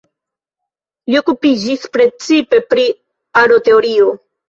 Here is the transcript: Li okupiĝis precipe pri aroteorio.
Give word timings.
Li 1.11 1.19
okupiĝis 1.21 1.85
precipe 1.99 2.65
pri 2.73 2.91
aroteorio. 3.47 4.15